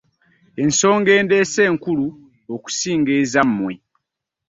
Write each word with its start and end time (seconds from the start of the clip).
Ensonga 0.63 1.11
endeese 1.19 1.61
nkulu 1.73 2.07
okusinga 2.55 3.11
ezammwe. 3.21 3.73